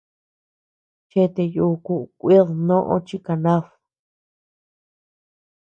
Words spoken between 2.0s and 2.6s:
kuid